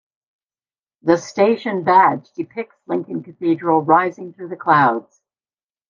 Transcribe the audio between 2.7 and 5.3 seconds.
Lincoln Cathedral rising through the clouds.